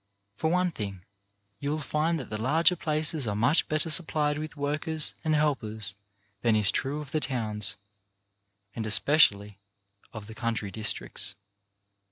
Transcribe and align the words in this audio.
For 0.35 0.49
one 0.49 0.71
thing, 0.71 1.05
you 1.59 1.69
will 1.69 1.77
find 1.77 2.17
that 2.19 2.31
the 2.31 2.41
larger 2.41 2.75
places 2.75 3.27
are 3.27 3.35
much 3.35 3.67
better 3.69 3.91
supplied 3.91 4.39
with 4.39 4.57
workers 4.57 5.13
and 5.23 5.35
helpers 5.35 5.93
than 6.41 6.55
is 6.55 6.71
true 6.71 7.01
of 7.01 7.11
the 7.11 7.19
towns, 7.19 7.75
and 8.75 8.87
especially 8.87 9.59
of 10.11 10.25
the 10.25 10.33
country 10.33 10.71
districts. 10.71 11.35